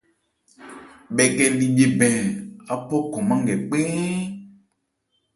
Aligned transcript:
Bhɛkɛ 1.15 1.45
li 1.57 1.67
bhye 1.75 1.87
bɛn, 1.99 2.15
áphɔ 2.73 2.95
khɔnmán 3.11 3.39
nkɛ 3.43 3.55
kpɛɛ́n. 3.67 4.15